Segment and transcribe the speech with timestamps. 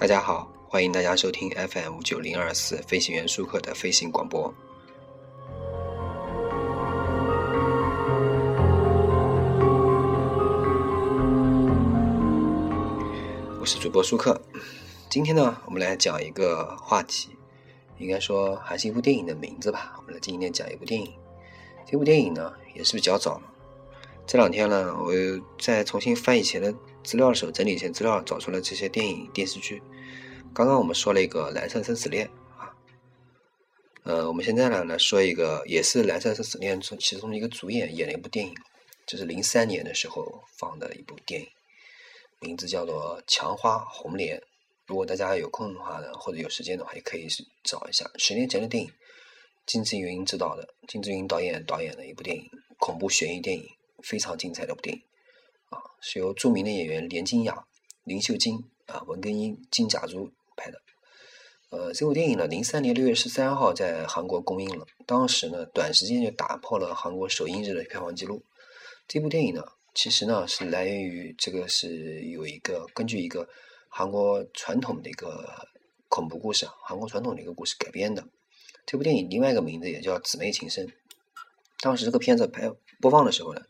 [0.00, 4.50] 大家好，欢迎大家收听 FM 九零二四飞行员舒克的飞行广播。
[13.60, 14.40] 我是主播舒克，
[15.10, 17.36] 今天呢，我们来讲一个话题，
[17.98, 19.92] 应该说还是一部电影的名字吧。
[19.98, 21.12] 我们来今天讲一部电影，
[21.84, 23.42] 这部电影呢也是比较早了。
[24.26, 29.82] 这两天呢，我又在重新翻以前的资料的时候，整理一些资料，找出了这些电影电视剧。
[30.54, 32.26] 刚刚我们说了一个《蓝色生死恋》
[32.60, 32.74] 啊，
[34.04, 38.54] 呃，我们现在呢来说一个，也是《蓝色生死恋》中其中的一个主演演的一部电影，
[39.06, 41.48] 就是零三年的时候放的一部电影，
[42.40, 44.38] 名字叫做《墙花红莲》。
[44.86, 48.90] 如果大家有空的话呢，或者有时间的话，也可以去找一下十年前的电影，
[49.66, 52.44] 金志云指导的，金志云导演导演的一部电影，
[52.78, 53.64] 恐怖悬疑电影。
[54.02, 55.02] 非常精彩的部电影，
[55.70, 57.64] 啊，是由著名的演员连金雅、
[58.04, 60.80] 林秀晶、啊文根英、金甲珠拍的。
[61.70, 68.42] 呃，这部电影呢，零三年六月十三号在韩国公映了，当时呢，短时间就打破了韩国首映日的票房记录。
[69.06, 69.62] 这部电影呢，
[69.94, 73.48] 其实呢是来源于这个是有一个根据一个
[73.88, 75.68] 韩国传统的一个
[76.08, 78.26] 恐怖故事啊，韩国传统的一个故事改编的。
[78.84, 80.84] 这部电影另外一个名字也叫《姊妹情深》。
[81.80, 83.62] 当时这个片子拍播放的时候呢。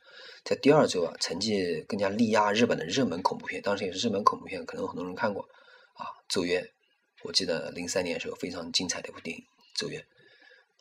[0.42, 5.42] 在第二周啊，成绩更加力压日本的热门恐怖片，当时也是热门恐怖片，可能很多人看过
[5.92, 6.62] 啊，《咒怨》，
[7.25, 9.44] 我记得零三年时候非常精彩的一部电影
[9.78, 10.00] 《咒怨》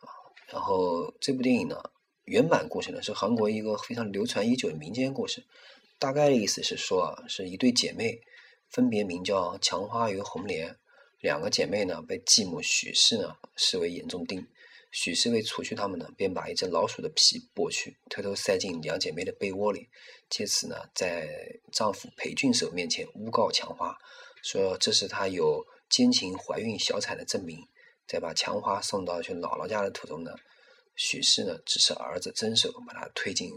[0.05, 0.07] 啊。
[0.47, 1.75] 然后这部电影呢，
[2.23, 5.43] 原版故事呢是韩国一个非常流传已久的民间故事，
[5.99, 8.21] 大概的意思是说啊，是一对姐妹，
[8.69, 10.77] 分别名叫强花与红莲，
[11.19, 14.47] 两个姐妹呢被继母许氏呢视为眼中钉。
[14.91, 19.87] 许氏为除去他们呢，便把一只老鼠的皮剥去，偷偷塞进两姐妹的被窝里，
[20.29, 21.29] 借此呢，在
[21.71, 23.95] 丈夫裴俊守面前诬告强花，
[24.41, 27.67] 说这是她有奸情怀孕小产的证明。
[28.07, 30.35] 再把强花送到去姥姥家的途中呢，
[30.95, 33.51] 许氏呢指示儿子真守把她推进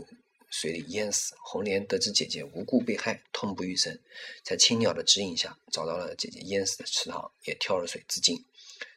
[0.51, 1.35] 水里淹死。
[1.43, 3.99] 红莲得知姐姐无故被害，痛不欲生，
[4.45, 8.45] 在青鸟的指引下找到了姐姐淹死的池塘，也跳入水自尽。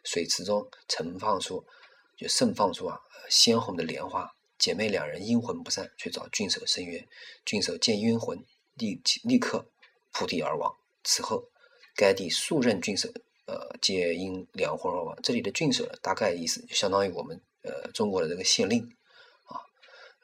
[0.04, 1.66] 水池中盛放出。
[2.18, 3.00] 就盛放出啊
[3.30, 7.08] 鲜红的莲花，姐妹两人阴魂不散，去找郡守申冤。
[7.46, 8.44] 郡守见冤魂，
[8.76, 9.66] 立立刻
[10.12, 10.76] 扑地而亡。
[11.04, 11.50] 此后，
[11.96, 13.10] 该地数任郡守，
[13.48, 15.18] 呃，皆因两魂而亡。
[15.22, 18.82] 这里的郡守呢大概意思就相当于我们呃中国的这个县令
[19.46, 19.60] 啊。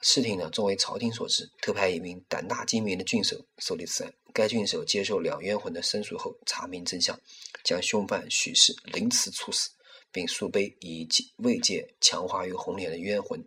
[0.02, 4.14] 事情呢，作为朝廷所知，特派一名胆大精明的郡守受理此案。
[4.34, 7.20] 该郡守接受两冤魂的申诉后，查明真相，
[7.64, 9.72] 将凶犯许氏凌迟处死。
[10.12, 11.08] 并树碑以
[11.38, 13.44] 慰藉强化于红莲的冤魂，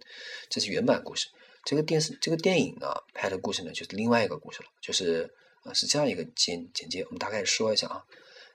[0.48, 1.28] 这是原版故事。
[1.64, 5.32] 这个电视这个电影呢，拍的故事呢，就是另外一个故事了，就是
[5.64, 8.04] 呃是这样一个简简介，我们大概说一下啊。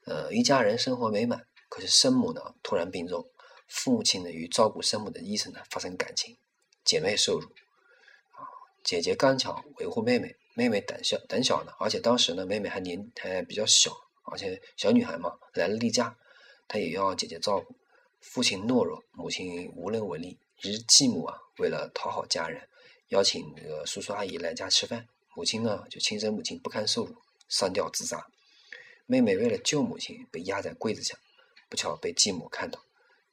[0.05, 3.27] 呃，一家人生活美满，可是生母呢突然病重，
[3.67, 6.37] 父亲呢与照顾生母的医生呢发生感情，
[6.83, 7.47] 姐妹受辱。
[8.31, 8.45] 啊，
[8.83, 13.91] 姐姐刚巧维护妹妹，妹妹胆小胆小呢，而且当时呢妹妹还年还比较小，
[14.31, 16.15] 而且小女孩嘛来了例假，
[16.67, 17.75] 她也要姐姐照顾。
[18.19, 20.37] 父亲懦弱，母亲无能为力。
[20.61, 22.67] 一日，继母啊，为了讨好家人，
[23.09, 25.07] 邀请这个叔叔阿姨来家吃饭。
[25.35, 27.15] 母亲呢，就亲生母亲不堪受辱，
[27.47, 28.27] 上吊自杀。
[29.05, 31.17] 妹妹为了救母亲，被压在柜子下，
[31.69, 32.83] 不巧被继母看到。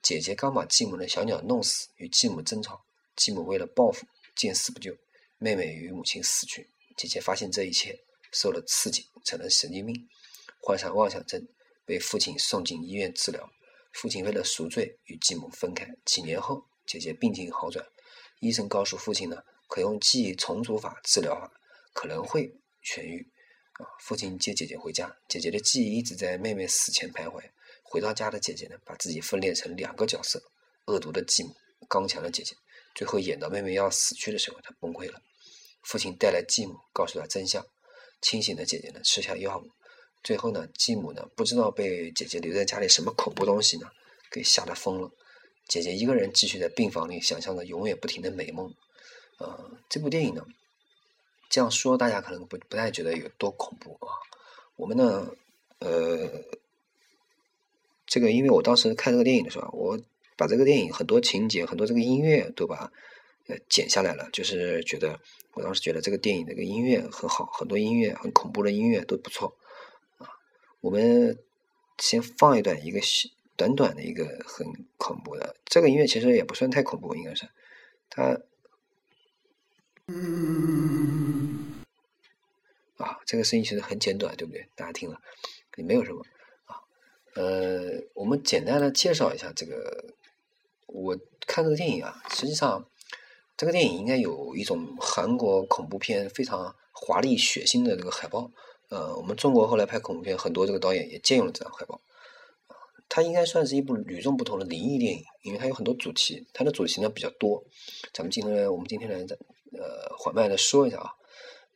[0.03, 2.85] 姐姐刚把继母的小鸟弄死，与继母争吵。
[3.17, 4.97] 继母为了报复，见死不救，
[5.39, 6.71] 妹妹与母亲死去。
[6.97, 7.99] 姐姐发现这一切，
[8.31, 10.09] 受了刺激，成了神经病，
[10.61, 11.45] 患上妄想症，
[11.85, 13.51] 被父亲送进医院治疗。
[13.97, 15.89] 父亲为了赎罪，与继母分开。
[16.05, 17.83] 几年后，姐姐病情好转，
[18.41, 21.51] 医生告诉父亲呢，可用记忆重组法治疗法，
[21.95, 22.47] 可能会
[22.85, 23.27] 痊愈。
[23.73, 27.43] 啊，父亲接姐姐回家，姐姐的记忆一直在妹妹死前徘徊。
[27.83, 30.43] 回到家的姐姐呢，把自己分裂成两个角色：
[30.89, 31.57] 恶毒的继母，
[31.89, 32.55] 刚强的姐姐。
[32.95, 35.23] 最后演到妹妹要死去的时候，她崩溃了。
[35.85, 37.65] 父亲带来继母，告诉她真相。
[38.21, 39.71] 清醒的姐姐呢，吃下药物。
[40.27, 43.87] 最后呢，继母呢不知道被姐姐留在家里什么恐怖东西呢，
[44.29, 45.09] 给吓得疯了。
[45.69, 48.75] 姐姐一个人继续在病房里想象着永远不停的美梦。
[49.39, 50.45] 呃，这部电影呢，
[51.49, 54.11] 这样说大家可能不不太觉得有多恐怖啊。
[54.75, 55.31] 我们呢，
[55.79, 56.29] 呃，
[58.05, 59.97] 这个因为我当时看这个电影的时候，我
[60.37, 62.91] 把这个电影很多情节、很多这个音乐都把
[63.47, 65.21] 呃剪下来了，就是觉得
[65.53, 69.57] 我当时觉得这个电影这个音乐很好，很多音乐很恐怖的音乐都不错。
[70.87, 71.37] 我们
[71.99, 73.01] 先放一段一个
[73.57, 74.65] 短短的一个很
[74.97, 77.49] 恐怖的，这个音乐其实也不算太恐怖，应该是
[78.09, 78.41] 它
[82.99, 84.69] 啊，这个声音其实很简短，对不对？
[84.77, 85.21] 大家听了
[85.75, 86.25] 也没有什么
[86.67, 86.79] 啊，
[87.35, 90.15] 呃，我们简单的介绍一下这个。
[90.87, 91.19] 我
[91.49, 92.89] 看这个电影啊，实际上
[93.57, 98.53] 这个电影应该有一种韩国恐怖片非常华丽血腥的这个海报。
[98.89, 102.01] 呃，我们中国后来拍恐怖片，很多这个导演也借用了这张海报。
[103.09, 107.63] 它应该算是一部与众不同的灵异电影，因为它有很多主题，它的主题呢比较多。
[108.13, 111.11] 咱们今天我们今天来呃缓慢的说一下啊。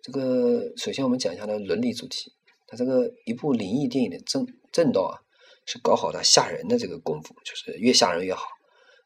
[0.02, 2.32] 这个首先我们讲一下它的伦理主题。
[2.66, 5.18] 它这个一部灵异电影的正正道啊，
[5.66, 8.46] 是搞好它吓人的这个功夫，就是越吓人越好。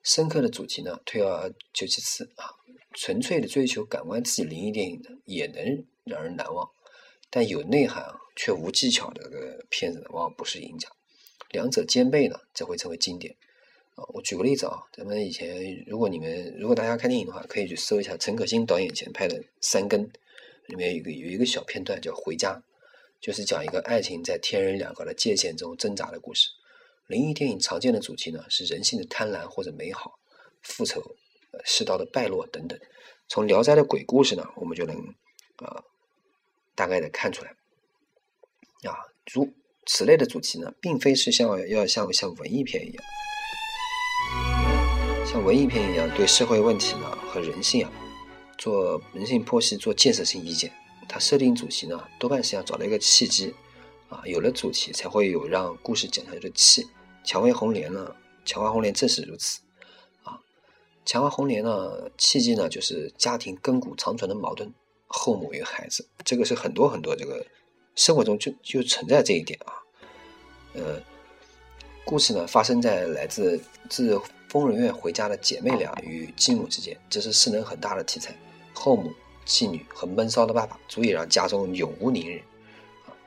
[0.02, 2.52] 深刻的主题呢，退而求其次啊，
[2.92, 6.68] 纯粹的追求感官刺激灵异电影呢，也能让人难忘。
[7.34, 10.88] 但有内涵却无技巧的这个片子呢，往往不是赢家。
[11.50, 13.34] 两者兼备呢，才会成为经典。
[13.96, 20.06] 啊，我举个例子啊，咱们以前如果你们如果大家看电影的话，可以去搜一下陈可辛导演前拍的《三更》，
[20.66, 22.54] 里面有一个有一个小片段叫《回家》，
[23.20, 26.48] 就是讲一个爱情在天人两隔的界限中挣扎的故事。
[27.08, 30.20] 灵异电影常见的主题呢，是人性的贪婪或者美好、
[30.62, 31.00] 复仇、
[31.50, 32.78] 呃世道的败落等等。
[33.28, 34.96] 从《聊斋》的鬼故事呢，我们就能
[35.56, 35.82] 啊
[36.74, 37.50] 大概的看出来。
[38.90, 38.96] 啊，
[39.32, 39.52] 如
[39.86, 43.04] 此类的主题呢，并非是像要像像文艺片一样，
[45.26, 47.92] 像文艺片一样对社会问题呢和人性啊
[48.58, 50.72] 做人性剖析、做建设性意见。
[51.08, 53.54] 它设定主题呢，多半是想找到一个契机。
[54.10, 56.86] 啊，有了主题，才会有让故事讲下去的气。
[57.24, 58.14] 蔷薇红莲呢？
[58.44, 59.60] 蔷薇红莲正是如此。
[60.22, 60.38] 啊，
[61.04, 62.10] 蔷薇红莲呢？
[62.16, 64.72] 契机呢，就是家庭根骨长存的矛盾，
[65.16, 66.04] 后母与孩子。
[66.24, 67.46] 这个是很多很多这个
[67.94, 69.72] 生活中就就存在这一点啊。
[70.74, 71.00] 呃，
[72.04, 78.34] 故事呢，发生在来自自疯人院回家的姐妹俩与继母之间，这是势能很大的题材。
[78.72, 79.12] 后母、
[79.44, 82.42] 继女和闷骚的爸爸，足以让家中永无宁日。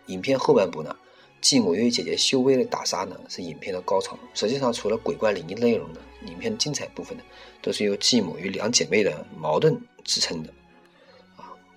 [0.07, 0.93] 影片后半部呢，
[1.39, 4.19] 继母与姐姐修威的打杀呢，是影片的高潮。
[4.33, 7.23] 实际上，除了鬼怪灵异内容呢，影片精彩部分呢，
[7.61, 10.53] 都是由继母与两姐妹的矛盾支撑的。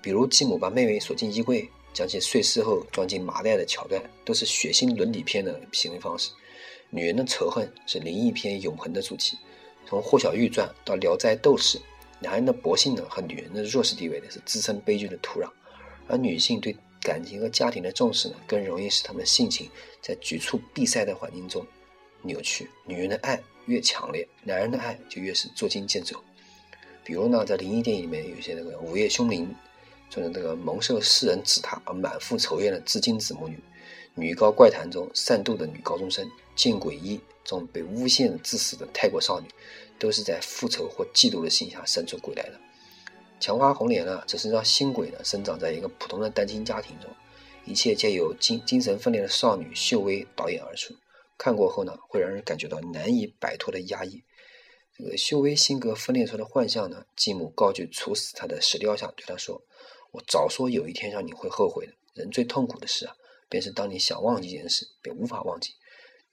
[0.02, 6.31] 比如继母把妹妹锁进衣柜，将其碎尸后装进麻袋的桥段，都是血腥伦理片的行为方式。
[6.91, 9.38] 女人的仇恨是灵异片永恒的主题。
[9.87, 11.79] 从《霍小玉传》到《聊斋斗士》，
[12.20, 15.49] 男人的薄性呢和女人的弱势地位呢，是滋生悲剧的土壤，
[16.06, 16.76] 而女性对。
[17.02, 19.67] 感情和家庭的重视呢，更容易使他们性情
[20.02, 21.67] 在局促闭塞的环境中
[22.20, 22.69] 扭曲。
[22.85, 26.14] 女人的爱越强烈，男人的爱就越是捉襟见肘。
[27.02, 29.49] 比如呢，在灵异电影里面，有些那个午夜凶铃
[30.10, 33.62] 就是这个蒙受世人指他而满腹仇怨的至金子母女，
[34.14, 39.48] 女高怪谈中善妒的女高中生，见鬼一中被诬陷致死的泰国少女，
[39.98, 42.60] 都是在复仇或嫉妒的心下生出鬼来的。
[43.38, 47.08] 强花红莲呢，则是让新鬼呢生长在一个普通的单亲家庭中，
[47.64, 50.92] 一切皆由精精神分裂的少女秀薇导演而出。
[51.38, 54.22] 看过后呢，会让人感觉到难以摆脱的压抑。
[54.98, 59.62] 这个秀薇性格分裂出的幻象呢，继母高举处死她的石雕像，对她说
[60.12, 61.92] ：“我早说有一天让你会后悔的。
[62.14, 63.16] 人最痛苦的事啊，
[63.48, 65.74] 便是当你想忘记一件事，便无法忘记。”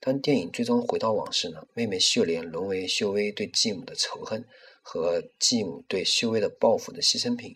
[0.00, 4.44] 当电影最终回到往事呢，妹妹秀莲沦为秀薇对继母的仇恨。
[4.80, 7.54] 和继母对秀薇的报复的牺牲品，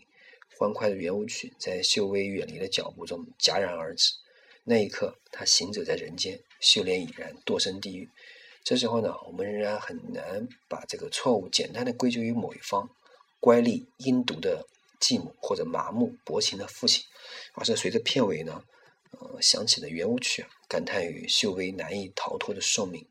[0.55, 4.13] 欢快的圆舞曲在秀薇远离的脚步中戛然而止。
[4.65, 8.07] 那一刻，他行走在人间，秀莲已然堕身地狱。
[8.63, 12.87] 这时候呢，我们仍然很难把这个错误简单的归咎于某一方——
[13.41, 14.67] 乖戾阴毒的
[15.03, 17.03] 继母或者麻木薄情的父亲，
[17.55, 18.63] 而是随着片尾呢，
[19.11, 23.05] 呃，响起的圆舞曲，感叹于秀薇难以逃脱的寿命。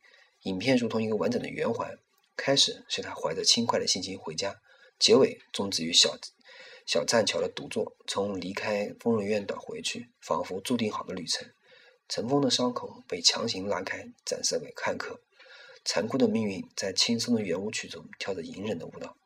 [0.45, 1.99] 影片如同一个完整的圆环。
[2.35, 4.57] 开始是他怀着轻快的心情回家，
[4.99, 6.17] 结尾终止于小
[6.87, 11.47] 小栈桥的独坐，从离开疯人院到回去，仿佛注定好的旅程。
[12.09, 15.21] 尘封的伤口被强行拉开，展示给看客。
[15.85, 19.17] 残酷的命运在轻松的圆舞曲中跳着隐忍的舞蹈。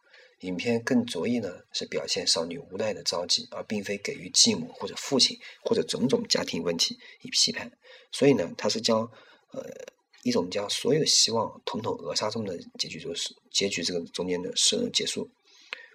[0.40, 7.72] 影片更着意呢是表现少女无奈的着急，而并非给予继母或者父亲或者种种家庭问题以批判。
[8.12, 9.10] 所以呢，他是将
[9.52, 9.94] 呃。
[10.22, 15.30] 一种将所有希望统统扼杀中的结局，就是结局这个中间的是结束，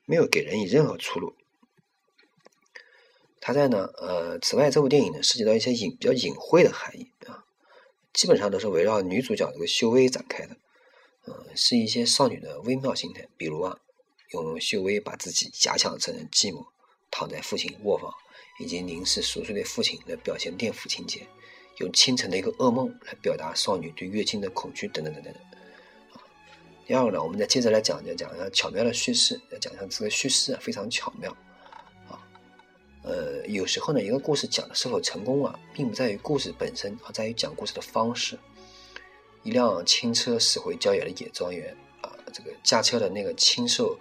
[0.06, 1.36] 没有给人以任何出路。
[3.42, 7.44] 他在呢，呃，此外，这部电影呢涉及到一些隐比较隐晦的含义啊，
[8.14, 10.56] 基本上都是围绕女主角这个秀薇展开的，
[11.28, 13.82] 嗯，是一些少女的微妙心态，比如啊，
[14.32, 16.66] 用秀薇把自己假想成继母，
[17.10, 18.14] 躺在父亲卧房，
[18.60, 21.28] 以及凝视熟睡的父亲来表现恋父情节。
[21.78, 25.34] 用清晨的一个噩梦来表达少女对月经的恐惧，等等等等。
[26.86, 31.32] 第二个呢，我们再接着来讲讲讲一下巧妙的叙事，来讲一下这个叙事啊非常巧妙
[32.10, 32.20] 啊。
[33.04, 38.38] 呃，有时候呢，一个故事讲的是否成功啊，并不在于故事本身，而在于讲故事的方式。
[39.44, 41.76] 一辆轻车驶回郊野的野庄园，
[42.34, 43.98] 这个驾车的那个清瘦、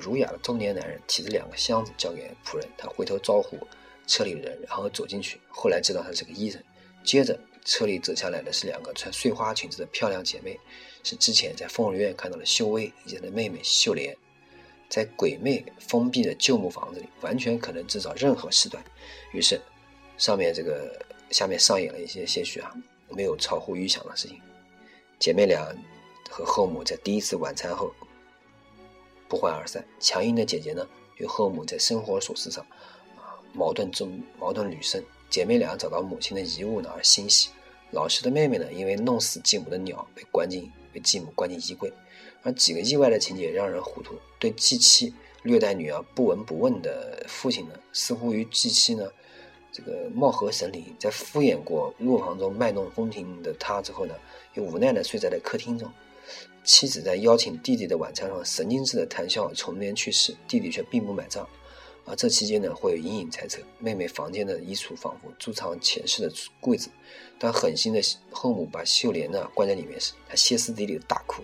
[0.00, 3.58] 儒雅的中年男人提着两个箱子交给仆人，他回头招呼
[4.06, 5.40] 车里的人，然后走进去。
[5.48, 6.62] 后来知道他是个医生。
[7.04, 10.58] 接着车里走下来的是两个穿碎花裙子的漂亮姐妹，
[11.04, 14.16] 是之前在疯人院看到的秀薇以及她妹妹秀莲。
[14.88, 18.80] 在鬼魅封闭的旧木房子里，完全可能制造任何事端。
[19.32, 19.60] 于是，
[20.16, 22.72] 上面这个下面上演了一些些许啊
[23.08, 24.40] 没有超乎预想的事情。
[25.18, 25.74] 姐妹俩
[26.30, 27.92] 和后母在第一次晚餐后
[29.28, 29.84] 不欢而散。
[29.98, 32.64] 强硬的姐姐呢，与后母在生活琐事上
[33.16, 35.02] 啊矛盾中矛盾屡生。
[35.28, 37.50] 姐妹俩找到母亲的遗物呢而欣喜。
[37.90, 41.92] 老实的妹妹呢，因为弄死继母的鸟被关进被继母关进衣柜。
[42.42, 44.14] 而几个意外的情节让人糊涂。
[44.38, 49.10] 对继妻虐待女儿不闻不问的父亲呢，似乎与继妻呢，
[49.72, 50.94] 这个貌合神离。
[50.98, 54.14] 在敷衍过卧房中卖弄风情的他之后呢，
[54.54, 55.90] 又无奈的睡在了客厅中。
[56.66, 61.48] 妻子在邀请弟弟的晚餐上，神经质的谈笑重年去世，弟弟却并不买账。
[62.04, 66.90] 而这期间呢，会有隐隐猜测，妹妹房间的衣橱仿佛贮藏前世的柜子。
[67.38, 71.42] 当狠心的后母把秀莲呢关在里面时，她歇斯底里的大哭。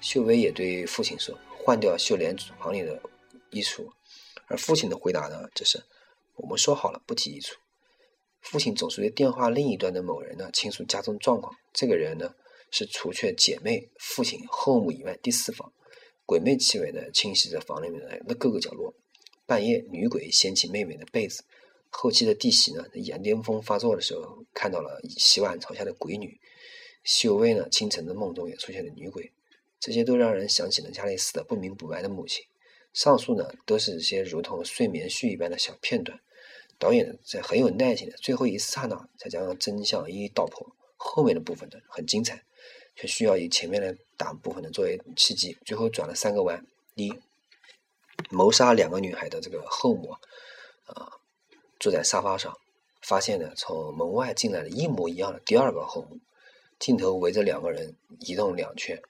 [0.00, 3.00] 秀薇也对父亲说：“换掉秀莲房里的
[3.50, 3.86] 衣橱。”
[4.48, 5.82] 而父亲的回答呢，就是
[6.36, 7.52] ：“我们说好了不提衣橱。”
[8.42, 11.54] 父亲总是对电话另一端的某人呢倾诉家中状况。
[11.72, 12.34] 这个人呢，
[12.74, 15.72] 是除却姐妹、父亲、后母以外第四方。
[16.26, 18.92] 鬼魅气味呢侵袭着房里面的各个角落。
[19.46, 21.44] 半夜，女鬼掀起妹妹的被子。
[21.90, 26.40] 后期的弟媳呢，在羊癫疯发作的时候，看到了洗碗朝下的鬼女。
[27.04, 29.30] 秀薇呢，清晨的梦中也出现了女鬼。
[29.78, 32.44] 这些都让人想起了家里死的不明不白的母亲。
[32.92, 36.18] 上述呢，都是一些如同睡眠絮一般的小片段。
[36.76, 40.74] 导演呢，在很有耐心的最后一刹那，才将真相一一道破。
[40.96, 42.42] 后面的部分呢，很精彩，
[42.96, 46.64] 却需要以前面的大部分的作为契机，最后转了三个弯。
[46.94, 47.12] 一，
[48.30, 50.16] 谋杀两个女孩的这个后母，
[50.86, 51.12] 啊，
[51.80, 52.56] 坐在沙发上，
[53.02, 56.18] 发现呢，从门外进来的一模一样的第二个后母。
[56.78, 59.00] 镜头围着两个人移动两圈。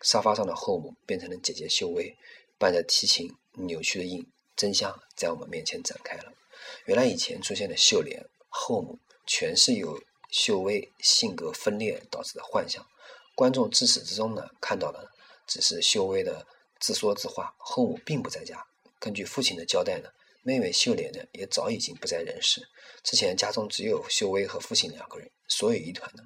[0.00, 2.16] 沙发上的后母变成了姐姐秀薇，
[2.56, 4.24] 伴着提琴扭曲的音，
[4.56, 6.32] 真相在我们面前展开了。
[6.86, 12.86] 原来以前出现的秀莲后母，全是由秀薇性格分裂导致的幻象。
[13.38, 15.08] 观众自始至终呢，看到的
[15.46, 16.44] 只是秀薇的
[16.80, 18.66] 自说自话，后母并不在家。
[18.98, 20.08] 根据父亲的交代呢，
[20.42, 22.68] 妹妹秀莲呢也早已经不在人世。
[23.04, 26.24] 之前家中只有秀薇和父亲两个人，所有疑团呢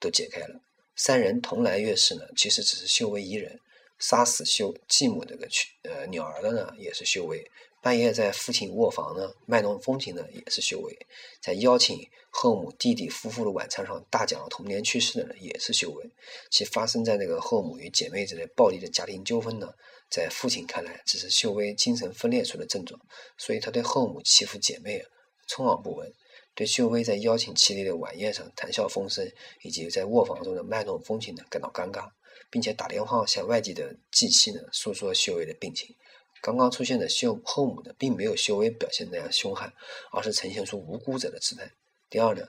[0.00, 0.60] 都解开了。
[0.96, 3.60] 三人同来月事呢，其实只是秀薇一人。
[4.00, 7.48] 杀死秀继母这个去呃鸟儿的呢，也是秀薇。
[7.80, 10.98] 半夜在父亲卧房呢卖弄风情的，也是秀薇。
[11.40, 16.10] 在邀请后母弟弟夫妇的晚餐上大讲童年趣事的呢，也是秀薇。
[16.50, 19.72] 其发生在那个后母与姐妹之间暴力的家庭纠纷呢，
[20.10, 23.00] 在父亲看来，只是秀薇精神分裂出的症状，
[23.36, 25.04] 所以他对后母欺负姐妹
[25.46, 26.12] 充耳不闻。
[26.54, 29.30] 对秀薇在邀请妻弟的晚宴上谈笑风生，
[29.62, 32.10] 以及在卧房中的卖弄风情呢感到尴尬，
[32.50, 35.94] 并且打电话向外地的继妻呢诉说秀薇的病情。
[36.40, 39.72] 刚刚出现的秀后母呢，并没有秀薇表现那样凶悍，
[40.12, 41.70] 而是呈现出无辜者的姿态。
[42.08, 42.46] 第二呢，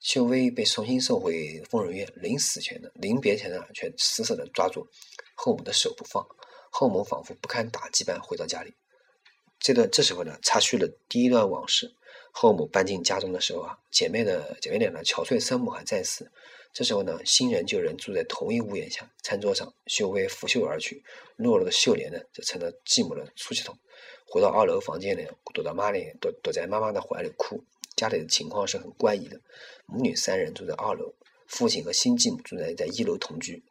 [0.00, 4.86] 秀薇被重新送回疯人院，临死前呢，临别前呢，却死死的抓住
[5.34, 6.26] 后母的手不放。
[6.70, 8.74] 后母仿佛不堪打击般回到家里。
[9.58, 11.92] 这段这时候呢，插叙了第一段往事。
[12.30, 16.30] 后母搬进家中的时候啊，姐妹的姐妹俩的憔悴生母还在世。
[16.72, 19.10] 这时候呢，新人旧人住在同一屋檐下。
[19.22, 21.02] 餐桌上，秀薇拂袖而去，
[21.36, 23.76] 懦弱的秀莲呢，则成了继母的出气筒。
[24.26, 27.62] 回到二楼房间里，躲到妈里，躲躲在妈妈的怀里哭。
[27.96, 29.40] 家里的情况是很怪异的，
[29.86, 31.12] 母女三人住在二楼，
[31.48, 33.62] 父亲和新继母住在在一楼同居。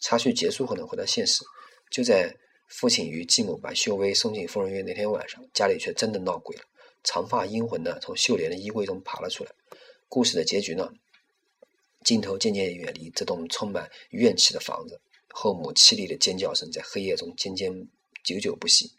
[0.00, 1.44] 插叙结束后呢，回到现实，
[1.90, 2.34] 就在
[2.66, 6.62] 父亲与继母把秀薇送进疯人院那天晚上，家里却真的闹鬼了。
[7.04, 9.52] 长发阴魂呢，从秀莲的衣柜中爬了出来。
[10.08, 10.92] 故事的结局呢？
[12.06, 17.68] 镜头渐渐远离这栋充满怨气的房子，后母凄厉的尖叫声在黑夜中渐渐
[18.22, 18.92] 久久不息。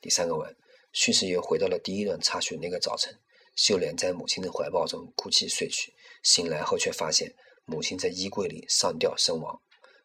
[0.00, 0.56] 第三个吻，
[0.94, 3.14] 叙事又回到了第一段插曲那个早晨。
[3.54, 5.92] 秀莲在母亲的怀抱中哭泣睡去，
[6.22, 7.30] 醒来后却发现
[7.66, 9.60] 母亲在衣柜里上吊身亡。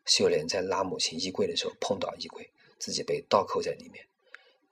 [0.05, 4.05] 秀莲在拉母亲衣柜的时候碰倒衣柜，自己被倒扣在里面。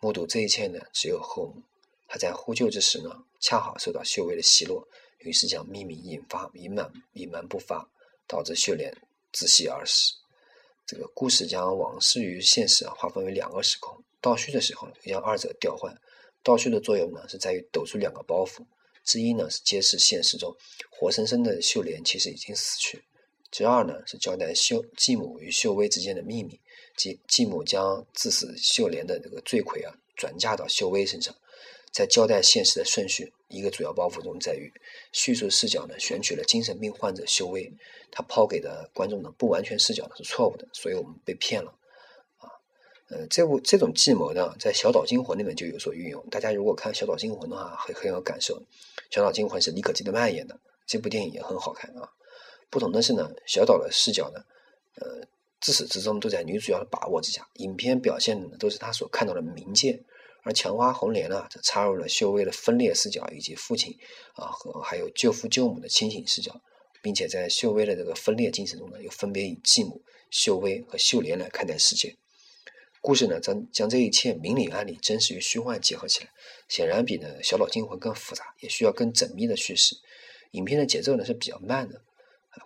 [0.01, 1.63] 目睹这一切呢，只有后母。
[2.05, 4.85] 她在呼救之时呢，恰好受到秀薇的奚落，
[5.19, 7.89] 于是将秘密引发隐瞒隐瞒不发，
[8.27, 8.95] 导致秀莲
[9.33, 10.13] 窒息而死。
[10.85, 15.93] 这个故事将往事与现实啊划分为两个时空，倒叙的时候将二者调换。
[16.43, 18.65] 倒叙的作用呢，是在于抖出两个包袱，
[19.03, 20.55] 之一呢是揭示现实中
[20.89, 23.03] 活生生的秀莲其实已经死去，
[23.51, 26.57] 之二呢是交代秀继母与秀薇之间的秘密，
[26.95, 31.35] 即继母将致死秀莲的这个罪魁啊转嫁到秀薇身上。
[31.97, 34.71] 在交代现实的顺序，一个主要包袱中在于
[35.13, 37.73] 叙述视角呢选取了精神病患者秀薇，
[38.11, 41.73] 他抛给的观众的不完全视角呢是错误的，所以我们被骗了。
[42.37, 42.45] 啊
[43.09, 46.23] 呃，这部这种计谋呢，在《小岛惊魂》里面就有所运用。
[46.29, 48.53] 大家如果看《小岛惊魂》的话，很很有感受。
[49.09, 52.07] 《小岛惊魂》是李可基德曼演的，这部电影也很好看啊。
[52.69, 54.43] 不同的是呢，小岛的视角呢，
[55.01, 55.25] 呃，
[55.59, 57.47] 自始至终都在女主角的把握之下。
[57.55, 59.99] 影片表现的都是他所看到的冥界，
[60.47, 63.93] 而强花红莲呢，则插入了秀薇的分裂视角，以及父亲
[64.35, 66.61] 啊和还有舅父舅母的清醒视角，
[67.01, 70.01] 并且在秀薇的这个分裂精神中呢，又分别以继母
[70.31, 72.15] 秀薇和秀莲来看待世界。
[73.01, 76.29] 故事呢，将将这一切明里暗里、真实与虚幻结合起来，
[76.69, 79.97] 显然比呢《小岛惊魂》更复杂，也需要更缜密的叙事。
[80.51, 82.01] 影片的节奏呢是比较慢的，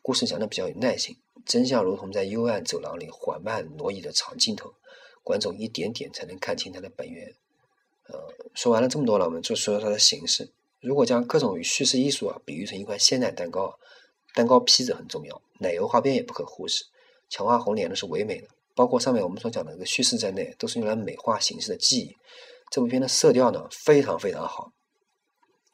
[0.04, 4.72] 故事讲的比较有耐心，真相如同在幽暗走廊里缓慢挪移的长镜头，
[5.24, 7.36] 观众一点点才能看清它的本源。
[8.10, 10.52] 呃，说完了这么多了，我们就说说它的形式。
[10.80, 13.78] 如果将各种与叙事艺术啊比喻成一块鲜奶蛋糕，
[14.34, 16.86] 蛋糕坯子很重要，奶油花边也不可忽视。
[17.30, 18.48] 强化红莲呢是唯美的。
[18.74, 22.16] 包括上面我们所讲的这个叙事在内，都是用来美化形式的记忆。
[22.72, 24.72] 这部片的色调呢，非常非常好，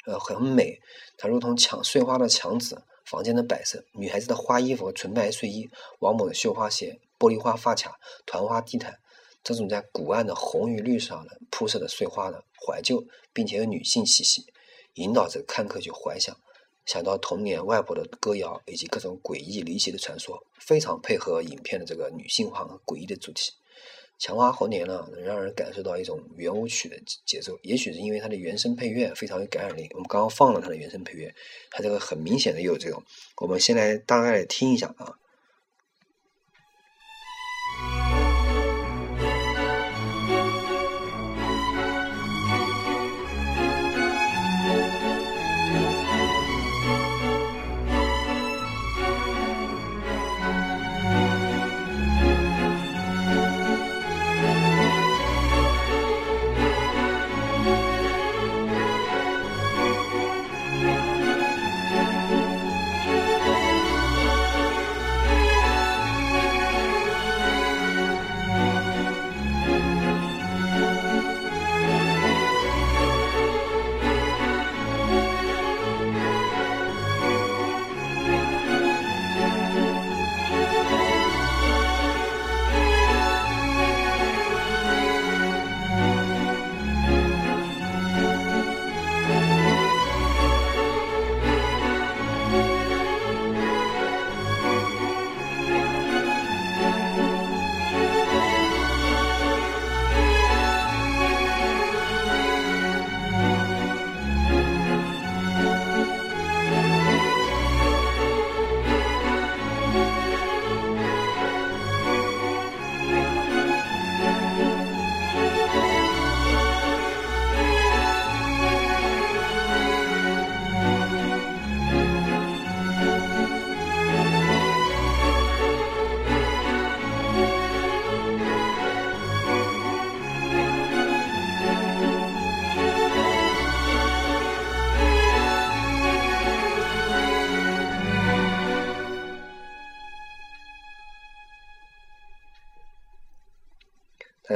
[0.07, 0.81] 呃，很美。
[1.15, 5.69] 它如同墙碎花的墙纸，房间的摆设，女孩子的花衣服和纯白睡衣，
[5.99, 8.99] 王某的绣花鞋，玻璃花发卡，团花地毯，
[9.47, 13.01] 这种在古岸的红与绿上呢铺设的碎花呢，怀旧，
[13.31, 14.45] 并且有女性气息，
[14.95, 16.35] 引导着看客去怀想。
[16.85, 23.53] 想到童年外婆的歌谣，以及各种诡异离奇的传说，非常配合影片的这个女性化和诡异的主题。
[24.19, 27.57] 强化猴年呢，能让人感受到一种圆舞曲的节奏。
[27.61, 29.87] 也许是因为它的原声配乐非常有感染力。
[29.93, 31.33] 我们刚刚放了它的原声配乐，
[31.71, 33.01] 它这个很明显的有这种。
[33.37, 35.17] 我们先来大概听一下啊。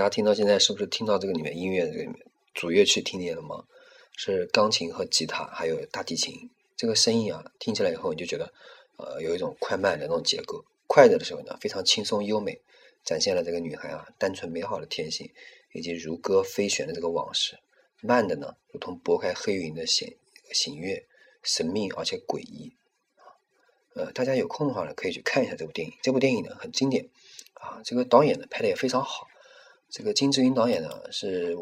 [0.02, 2.16] 大家听到现在是不是听到这个里面音乐这个里面
[2.56, 3.64] 主乐曲听见了吗？
[4.18, 8.52] 是钢琴和吉他还有大提琴，这个声音啊听起来以后你就觉得
[8.98, 10.66] 呃有一种快慢的那种结构。
[10.88, 12.60] 快的的时候呢非常轻松优美，
[13.06, 15.30] 展现了这个女孩啊单纯美好的天性
[15.72, 17.60] 以及如歌飞旋的这个往事。
[18.02, 20.12] 慢的呢如同拨开黑云的弦
[20.52, 21.06] 弦乐，
[21.44, 22.76] 神秘而且诡异。
[23.94, 25.94] 呃，大家有空的话呢可以去看一下这部电影。
[26.02, 27.08] 这部电影呢很经典
[27.54, 29.28] 啊，这个导演呢拍的也非常好。
[29.92, 31.54] 这个金志云导演呢，是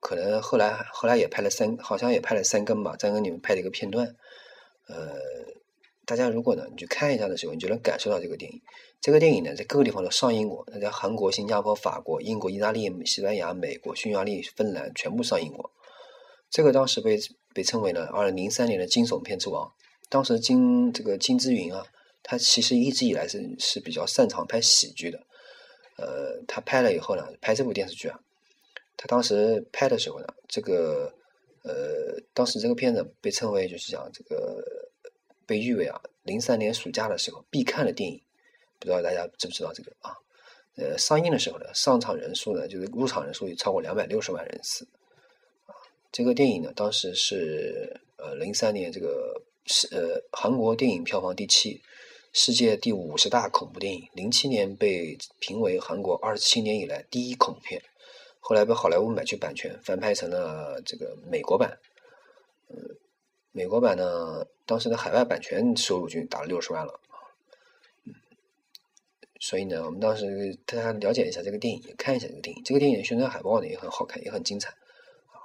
[0.00, 4.16] 可能后来后来也拍了三，好像也拍了三更吧，三更里面拍了一个片段。
[4.88, 5.20] 呃，
[6.06, 8.62] 大家如果呢，你去看一下的时候，你就能感受到这个电影。
[9.02, 15.70] 这个电影呢，在各个地方都上映过，在韩国、新加坡、法国、英国、意大利、西班牙、美国、匈牙利、芬兰全部上映过。
[16.48, 17.18] 这个当时被
[17.52, 19.70] 被称为呢，二零零三年的惊悚片之王。
[20.08, 21.84] 当时金这个金志云啊，
[22.22, 25.26] 他其实一直以来是是比较擅长拍喜剧的。
[25.96, 28.20] 呃，他拍了以后呢，拍这部电视剧啊，
[28.96, 31.12] 他当时拍的时候呢，这个
[31.62, 34.62] 呃，当时这个片子被称为就是讲这个
[35.46, 38.20] 被誉为啊，零三年暑假的时候必看的电影。
[38.78, 40.12] 不知道大家知不知道这个啊？
[40.76, 44.86] 呃，上映的时候呢，上场人数呢，就是入场人数也超过两百六十万人次
[45.64, 45.72] 啊。
[46.12, 51.80] 这个电影呢，当时是呃零三年这个是呃韩国电影票房第七，
[52.38, 54.10] 世界第五十大恐怖电影。
[54.12, 57.82] 零七年被评为韩国二十七年以来第一恐怖片，
[58.40, 61.78] 后来被好莱坞买去版权，翻拍成了这个美国版。
[62.68, 62.76] 嗯，
[63.52, 67.00] 美国版呢，当时的海外版权收入就达了六十万了。
[69.40, 72.62] 所以呢，我们当时大家了解一下这个电影，也看一下这个电影。
[72.62, 74.68] 这个电影宣传海报呢也很好看，也很精彩
[75.32, 75.40] 啊。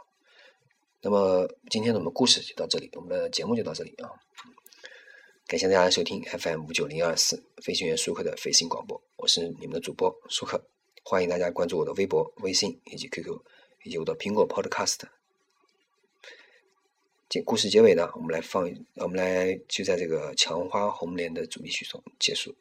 [0.99, 4.12] 那么今天的我们故事就到这里，我们的节目就到这里啊。
[5.51, 10.63] 感谢大家收听 FM 五九零二四飞行员舒克的飞行广播，我是你们的主播舒克，
[11.03, 13.37] 欢迎大家关注我的微博、微信以及 QQ
[13.83, 15.01] 以及我的苹果 Podcast。
[17.27, 22.55] 这故事结尾呢，我们来放，我们来就在这个蔷花红莲的主题曲中结束。